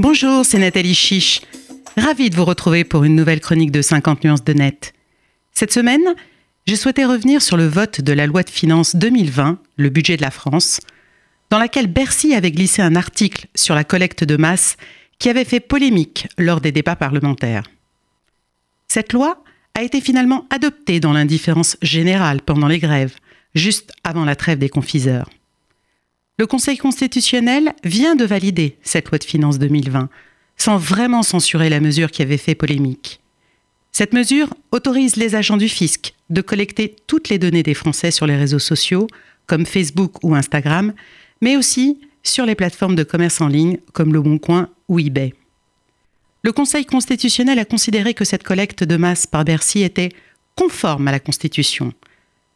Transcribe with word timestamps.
Bonjour, 0.00 0.44
c'est 0.44 0.58
Nathalie 0.58 0.94
Chiche. 0.94 1.40
Ravie 1.96 2.28
de 2.28 2.34
vous 2.34 2.44
retrouver 2.44 2.82
pour 2.82 3.04
une 3.04 3.14
nouvelle 3.14 3.40
chronique 3.40 3.70
de 3.70 3.80
50 3.80 4.24
nuances 4.24 4.42
de 4.42 4.52
net. 4.52 4.92
Cette 5.52 5.72
semaine, 5.72 6.02
j'ai 6.66 6.74
souhaité 6.74 7.04
revenir 7.04 7.40
sur 7.40 7.56
le 7.56 7.68
vote 7.68 8.00
de 8.00 8.12
la 8.12 8.26
loi 8.26 8.42
de 8.42 8.50
finances 8.50 8.96
2020, 8.96 9.58
le 9.76 9.88
budget 9.90 10.16
de 10.16 10.22
la 10.22 10.32
France, 10.32 10.80
dans 11.50 11.60
laquelle 11.60 11.86
Bercy 11.86 12.34
avait 12.34 12.50
glissé 12.50 12.82
un 12.82 12.96
article 12.96 13.46
sur 13.54 13.76
la 13.76 13.84
collecte 13.84 14.24
de 14.24 14.36
masse 14.36 14.76
qui 15.20 15.28
avait 15.28 15.44
fait 15.44 15.60
polémique 15.60 16.26
lors 16.38 16.60
des 16.60 16.72
débats 16.72 16.96
parlementaires. 16.96 17.70
Cette 18.88 19.12
loi 19.12 19.44
a 19.76 19.82
été 19.82 20.00
finalement 20.00 20.46
adoptée 20.50 20.98
dans 20.98 21.12
l'indifférence 21.12 21.76
générale 21.82 22.40
pendant 22.40 22.66
les 22.66 22.80
grèves, 22.80 23.14
juste 23.54 23.92
avant 24.02 24.24
la 24.24 24.34
trêve 24.34 24.58
des 24.58 24.68
confiseurs. 24.68 25.30
Le 26.36 26.46
Conseil 26.48 26.76
constitutionnel 26.76 27.74
vient 27.84 28.16
de 28.16 28.24
valider 28.24 28.76
cette 28.82 29.08
loi 29.08 29.18
de 29.18 29.24
finances 29.24 29.60
2020, 29.60 30.08
sans 30.56 30.78
vraiment 30.78 31.22
censurer 31.22 31.68
la 31.68 31.78
mesure 31.78 32.10
qui 32.10 32.22
avait 32.22 32.38
fait 32.38 32.56
polémique. 32.56 33.20
Cette 33.92 34.12
mesure 34.12 34.52
autorise 34.72 35.14
les 35.14 35.36
agents 35.36 35.56
du 35.56 35.68
fisc 35.68 36.12
de 36.30 36.40
collecter 36.40 36.96
toutes 37.06 37.28
les 37.28 37.38
données 37.38 37.62
des 37.62 37.74
Français 37.74 38.10
sur 38.10 38.26
les 38.26 38.34
réseaux 38.34 38.58
sociaux, 38.58 39.06
comme 39.46 39.64
Facebook 39.64 40.24
ou 40.24 40.34
Instagram, 40.34 40.92
mais 41.40 41.56
aussi 41.56 42.00
sur 42.24 42.46
les 42.46 42.56
plateformes 42.56 42.96
de 42.96 43.04
commerce 43.04 43.40
en 43.40 43.46
ligne 43.46 43.78
comme 43.92 44.12
Le 44.12 44.20
Bon 44.20 44.38
Coin 44.38 44.68
ou 44.88 44.98
eBay. 44.98 45.34
Le 46.42 46.50
Conseil 46.50 46.84
constitutionnel 46.84 47.60
a 47.60 47.64
considéré 47.64 48.12
que 48.12 48.24
cette 48.24 48.42
collecte 48.42 48.82
de 48.82 48.96
masse 48.96 49.28
par 49.28 49.44
Bercy 49.44 49.82
était 49.82 50.10
conforme 50.56 51.06
à 51.06 51.12
la 51.12 51.20
Constitution, 51.20 51.92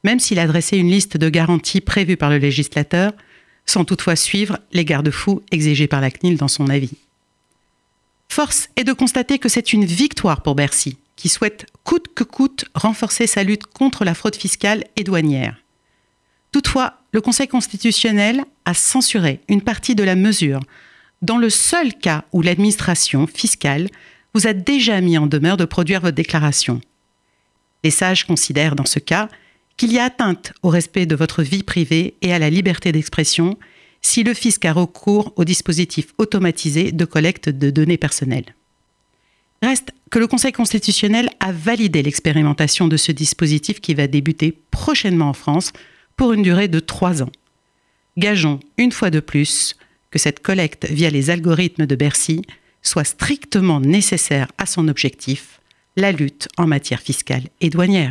même 0.03 0.19
s'il 0.19 0.41
a 0.41 0.49
dressé 0.49 0.79
une 0.79 0.91
liste 0.91 1.17
de 1.17 1.29
garanties 1.29 1.81
prévues 1.81 2.17
par 2.17 2.31
le 2.31 2.39
législateur, 2.39 3.13
sans 3.71 3.85
toutefois 3.85 4.17
suivre 4.17 4.59
les 4.73 4.85
garde-fous 4.85 5.43
exigés 5.51 5.87
par 5.87 6.01
la 6.01 6.11
CNIL 6.11 6.37
dans 6.37 6.49
son 6.49 6.69
avis. 6.69 6.93
Force 8.29 8.69
est 8.77 8.85
de 8.85 8.93
constater 8.93 9.39
que 9.39 9.49
c'est 9.49 9.73
une 9.73 9.85
victoire 9.85 10.43
pour 10.43 10.55
Bercy, 10.55 10.99
qui 11.17 11.29
souhaite 11.29 11.67
coûte 11.85 12.09
que 12.15 12.25
coûte 12.25 12.67
renforcer 12.75 13.27
sa 13.27 13.43
lutte 13.43 13.67
contre 13.67 14.05
la 14.05 14.15
fraude 14.15 14.37
fiscale 14.37 14.85
et 14.97 15.05
douanière. 15.05 15.57
Toutefois, 16.53 16.95
le 17.13 17.21
Conseil 17.21 17.49
constitutionnel 17.49 18.45
a 18.65 18.75
censuré 18.75 19.41
une 19.49 19.63
partie 19.63 19.95
de 19.95 20.05
la 20.05 20.15
mesure 20.15 20.61
dans 21.23 21.39
le 21.39 21.51
seul 21.51 21.95
cas 21.95 22.25
où 22.33 22.43
l'administration 22.43 23.27
fiscale 23.27 23.89
vous 24.35 24.47
a 24.47 24.53
déjà 24.53 25.01
mis 25.01 25.19
en 25.19 25.27
demeure 25.27 25.57
de 25.57 25.65
produire 25.65 26.01
votre 26.01 26.15
déclaration. 26.15 26.81
Les 27.83 27.91
sages 27.91 28.27
considèrent 28.27 28.77
dans 28.77 28.87
ce 28.87 28.99
cas 28.99 29.29
qu'il 29.79 29.93
y 29.93 29.99
a 29.99 30.05
atteinte 30.05 30.53
au 30.63 30.69
respect 30.69 31.07
de 31.07 31.15
votre 31.15 31.43
vie 31.43 31.63
privée 31.63 32.15
et 32.21 32.35
à 32.35 32.39
la 32.39 32.51
liberté 32.51 32.93
d'expression 32.93 33.57
si 34.03 34.23
le 34.23 34.35
fisc 34.35 34.65
a 34.65 34.73
recours 34.73 35.33
au 35.37 35.45
dispositif 35.45 36.09
automatisé 36.19 36.93
de 36.93 37.05
collecte 37.05 37.49
de 37.49 37.71
données 37.71 37.97
personnelles. 37.97 38.55
Reste 39.63 39.93
que 40.11 40.19
le 40.19 40.27
Conseil 40.27 40.53
constitutionnel 40.53 41.31
a 41.41 41.53
validé 41.53 42.03
l'expérimentation 42.03 42.87
de 42.89 42.97
ce 42.97 43.13
dispositif 43.13 43.81
qui 43.81 43.95
va 43.95 44.07
débuter 44.07 44.57
prochainement 44.71 45.31
en 45.31 45.33
France 45.33 45.73
pour 46.17 46.33
une 46.33 46.43
durée 46.43 46.69
de 46.69 46.81
trois 46.81 47.23
ans. 47.23 47.31
Gageons 48.17 48.61
une 48.77 48.93
fois 48.93 49.11
de 49.11 49.21
plus 49.21 49.77
que 50.11 50.19
cette 50.19 50.41
collecte 50.41 50.87
via 50.91 51.11
les 51.11 51.31
algorithmes 51.31 51.87
de 51.87 51.95
Bercy 51.95 52.43
soit 52.83 53.05
strictement 53.05 53.81
nécessaire 53.81 54.49
à 54.59 54.67
son 54.67 54.89
objectif, 54.89 55.61
la 55.97 56.13
lutte 56.13 56.49
en 56.57 56.67
matière 56.67 57.01
fiscale 57.01 57.49
et 57.61 57.71
douanière. 57.71 58.07